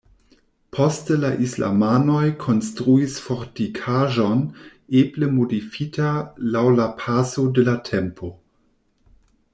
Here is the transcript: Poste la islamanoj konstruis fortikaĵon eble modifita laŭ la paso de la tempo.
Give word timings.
Poste 0.75 1.17
la 1.23 1.29
islamanoj 1.47 2.23
konstruis 2.43 3.19
fortikaĵon 3.25 4.43
eble 5.03 5.31
modifita 5.37 6.09
laŭ 6.57 6.65
la 6.81 6.89
paso 7.05 7.47
de 7.59 7.71
la 7.73 7.81
tempo. 7.95 8.33